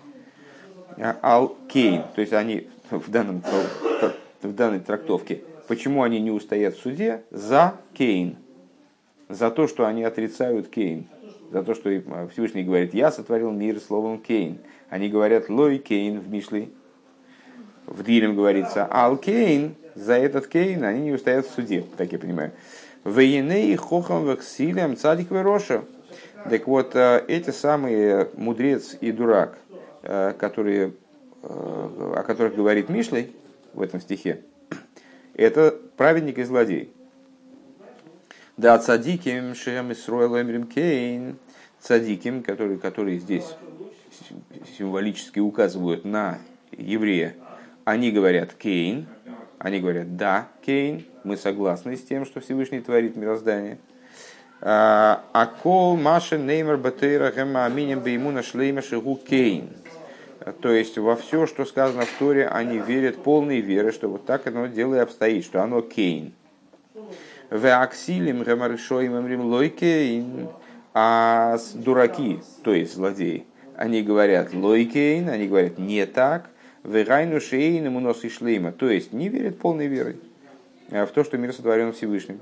[1.21, 3.43] Алкейн, то есть они в, данном,
[4.43, 7.23] в данной трактовке, почему они не устоят в суде?
[7.31, 8.37] За Кейн.
[9.29, 11.07] За то, что они отрицают Кейн.
[11.51, 11.91] За то, что
[12.33, 14.59] Всевышний говорит, я сотворил мир словом Кейн.
[14.89, 16.69] Они говорят лой Кейн в Мишле.
[17.87, 22.19] В Дилем говорится ал Кейн, за этот Кейн они не устоят в суде, так я
[22.19, 22.53] понимаю.
[23.05, 25.85] Вейней хохам вексилем цадик роша.
[26.51, 29.59] Так вот, э, эти самые мудрец и дурак,
[30.03, 30.93] э, которые,
[31.43, 33.35] э, о которых говорит Мишлей
[33.73, 34.43] в этом стихе,
[35.35, 36.93] это праведник и злодей.
[38.57, 41.37] Да, цадиким шем Исруэл Кейн,
[41.81, 43.57] цадиким, которые, которые здесь
[44.79, 46.39] символически указывают на
[46.73, 47.35] еврея,
[47.85, 49.07] они говорят Кейн,
[49.59, 53.79] они говорят да, Кейн, мы согласны с тем, что Всевышний творит мироздание.
[54.61, 59.71] А кол маша неймер батейра гэма аминем беймуна шлейма шигу Кейн.
[60.61, 64.47] То есть во все, что сказано в Торе, они верят полной веры, что вот так
[64.47, 66.33] оно дело и обстоит, что оно Кейн.
[67.51, 70.49] В аксилим гамаришоим лой Кейн.
[70.99, 73.45] А дураки, то есть злодеи,
[73.77, 76.49] они говорят лойкейн, они говорят не так,
[76.83, 80.17] вегайну шейн ему нос и шлейма, то есть не верят полной верой
[80.91, 82.41] э, в то, что мир сотворен Всевышним.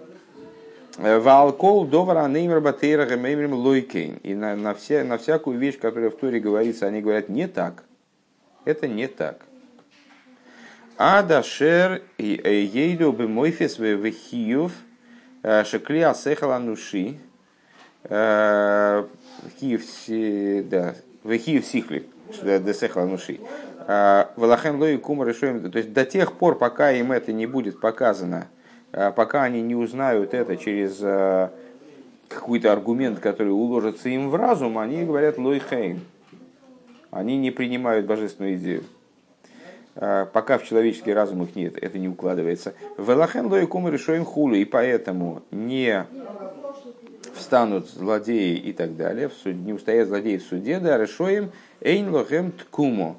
[0.98, 4.18] Э, Валкол довара неймер батейра гемеймерим лойкейн.
[4.22, 7.82] И на, на, вся, на всякую вещь, которая в Торе говорится, они говорят не так.
[8.64, 9.40] Это не так.
[10.96, 14.72] Адашер ейду бы мойфес вехиюв
[15.42, 17.18] э, шекли асехала нуши.
[19.58, 19.82] Киев,
[20.68, 22.06] да, в Киев Сихли,
[22.42, 23.40] Десехла Нуши.
[23.86, 28.46] Валахен Лои Кума решаем, то есть до тех пор, пока им это не будет показано,
[28.96, 31.50] а, пока они не узнают это через а,
[32.28, 36.00] какой-то аргумент, который уложится им в разум, они говорят Лой Хейн.
[37.10, 38.84] Они не принимают божественную идею.
[39.96, 42.74] А, пока в человеческий разум их нет, это не укладывается.
[42.96, 46.06] Велахен Лои Кума решаем хулу, и поэтому не
[47.34, 52.12] встанут злодеи и так далее, в суд, не устоят злодеи в суде, да, решоем эйн
[52.12, 53.16] лохем ткумо,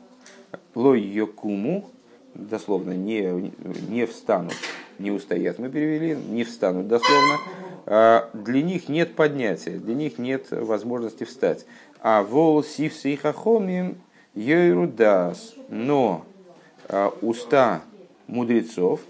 [0.73, 1.89] лой йокуму,
[2.33, 3.51] дословно, не,
[3.89, 4.55] не встанут,
[4.99, 7.37] не устоят, мы перевели, не встанут дословно,
[7.85, 11.65] а для них нет поднятия, для них нет возможности встать.
[12.01, 13.97] А вол сив сейхахомим
[14.33, 16.25] йойрудас, но
[16.87, 17.81] а, уста
[18.27, 19.01] мудрецов,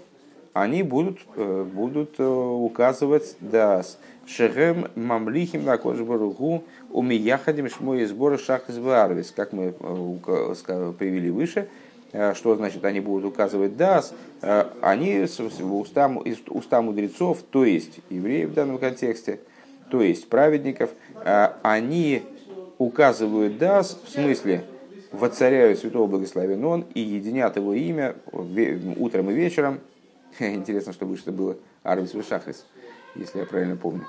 [0.52, 8.68] они будут, э, будут э, указывать дас, Шехем мамлихим на кожбаругу умияхадим шмой сборы шах
[8.68, 11.68] из варвис, как мы э, привели выше,
[12.12, 14.12] э, что значит они будут указывать дас,
[14.42, 15.26] э, они
[15.60, 16.12] уста,
[16.48, 19.38] уста мудрецов, то есть евреев в данном контексте,
[19.90, 20.90] то есть праведников,
[21.62, 22.24] они
[22.78, 24.64] указывают дас в смысле
[25.12, 29.80] воцаряют святого благословен он и единят его имя утром и вечером.
[30.40, 31.56] Интересно, что выше было.
[31.84, 32.64] Арвис Вишахрис
[33.18, 34.04] если я правильно помню.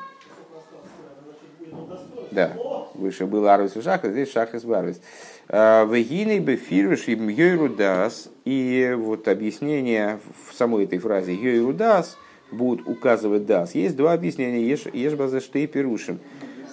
[2.32, 2.54] Да,
[2.94, 5.02] выше был Арвис и Шахас, здесь Шахас и Арвис.
[5.50, 12.18] А, Вегиней бефируш им Йойрудас, и вот объяснение в самой этой фразе Йойрудас
[12.52, 13.76] будут указывать дас.
[13.76, 16.20] Есть два объяснения, ешь базашты и пирушим.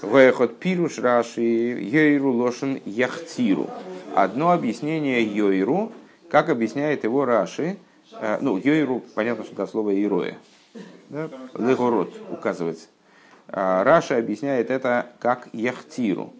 [0.02, 3.70] Вехот пируш раши Йойру лошен яхтиру.
[4.14, 5.92] Одно объяснение Йойру,
[6.28, 7.76] как объясняет его Раши,
[8.12, 10.36] а, ну, Йойру, понятно, что это слово Ироя,
[11.54, 12.88] легород указывать.
[13.48, 16.32] А Раша объясняет это как яхтиру,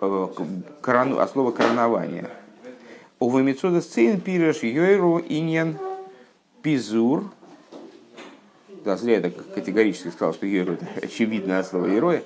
[0.00, 0.28] э,
[0.80, 2.28] корону, от слова коронование.
[3.18, 5.78] У Вамицуда сцен пиреш йойру иньян
[6.62, 7.30] пизур.
[8.84, 12.22] Да, зря я так категорически сказал, что йойру это очевидное слово героя.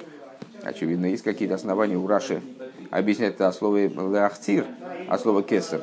[0.63, 2.43] Очевидно, есть какие-то основания у Раши
[2.91, 4.67] объяснять это слово леахтир,
[5.09, 5.83] а слово кесар.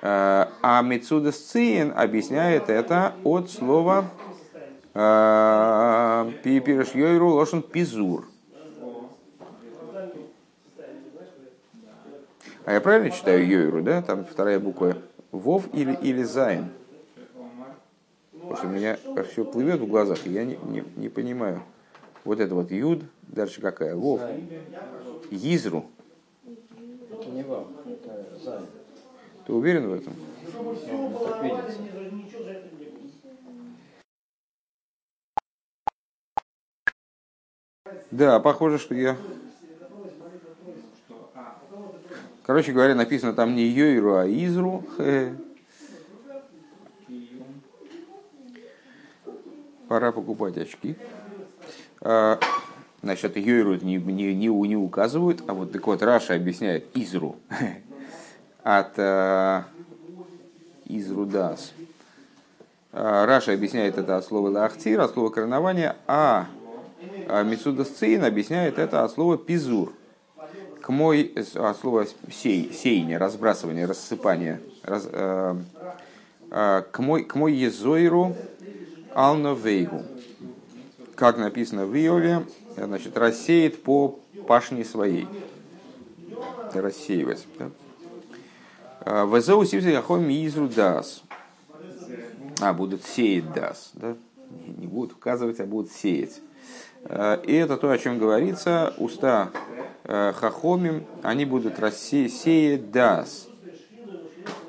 [0.00, 4.31] Э, а Мецуда Сциен объясняет это от слова а,
[4.92, 8.26] Пипирш Йойру Лошен Пизур.
[12.64, 14.02] А я правильно читаю Йойру, да?
[14.02, 14.98] Там вторая буква
[15.30, 16.68] Вов или, или Зайн.
[18.32, 18.98] Потому что у меня
[19.30, 21.62] все плывет в глазах, и я не, не, не понимаю.
[22.24, 23.96] Вот это вот Юд, дальше какая?
[23.96, 24.20] Вов.
[25.30, 25.86] Йизру.
[27.10, 27.68] Это не вам.
[29.46, 30.12] Ты уверен в этом?
[30.54, 31.78] Ну, так видится.
[38.12, 39.16] Да, похоже, что я...
[42.42, 44.84] Короче говоря, написано там не Йойру, а Изру.
[49.88, 50.94] Пора покупать очки.
[52.02, 52.38] А,
[53.02, 57.36] значит, Йойру не, не, не, не указывают, а вот так вот Раша объясняет Изру
[58.62, 59.62] от uh,
[60.84, 61.72] Изру Дас.
[62.92, 66.46] Uh, Раша объясняет это от слова лахтир, от слова коронования, а
[67.44, 69.92] Мицуда Сцин объясняет это от слова пизур.
[70.80, 74.60] К мой, от слова сей, сеяние, разбрасывание, рассыпание.
[74.82, 75.56] Раз, э,
[76.50, 78.34] э, к мой, к мой езойру
[79.14, 80.02] алновейгу.
[81.14, 82.44] Как написано в Иове,
[82.76, 85.28] значит, рассеет по пашне своей.
[86.74, 87.46] Рассеивать.
[87.58, 87.70] Да?
[89.24, 91.22] Везеу сивзе яхом изру дас.
[92.60, 93.90] А, будут сеять дас.
[93.94, 94.16] Да?
[94.78, 96.40] Не будут указывать, а будут сеять.
[97.04, 99.50] И это то, о чем говорится, уста
[100.04, 103.48] хахомим, они будут рассеять дас.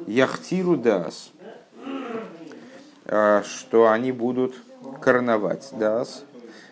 [0.08, 1.32] Яхтиру дас.
[3.06, 4.56] Что они будут
[5.02, 6.24] короновать дас.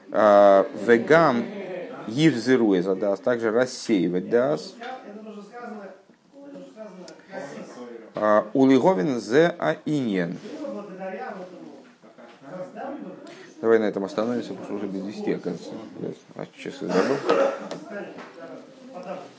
[0.09, 1.45] Вегам
[2.07, 4.73] евзируя дас, также рассеивать дас.
[8.53, 10.37] Улиговин зе аиньен.
[13.61, 15.71] Давай на этом остановимся, потому что уже без 10, оказывается.
[16.35, 16.45] А
[16.87, 17.17] я забыл.